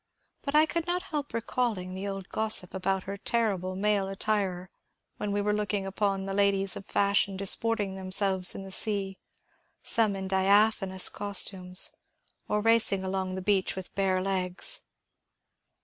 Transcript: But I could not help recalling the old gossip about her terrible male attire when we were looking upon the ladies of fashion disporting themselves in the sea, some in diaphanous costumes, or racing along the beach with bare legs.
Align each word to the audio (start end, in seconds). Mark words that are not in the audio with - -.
But 0.41 0.55
I 0.55 0.65
could 0.65 0.87
not 0.87 1.03
help 1.03 1.31
recalling 1.31 1.93
the 1.93 2.07
old 2.07 2.27
gossip 2.29 2.73
about 2.73 3.03
her 3.03 3.17
terrible 3.17 3.75
male 3.75 4.07
attire 4.07 4.71
when 5.17 5.31
we 5.31 5.41
were 5.41 5.53
looking 5.53 5.85
upon 5.85 6.25
the 6.25 6.33
ladies 6.33 6.75
of 6.75 6.87
fashion 6.87 7.37
disporting 7.37 7.93
themselves 7.95 8.55
in 8.55 8.63
the 8.63 8.71
sea, 8.71 9.19
some 9.83 10.15
in 10.15 10.27
diaphanous 10.27 11.07
costumes, 11.07 11.97
or 12.47 12.61
racing 12.61 13.03
along 13.03 13.35
the 13.35 13.43
beach 13.43 13.75
with 13.75 13.93
bare 13.93 14.23
legs. 14.23 14.81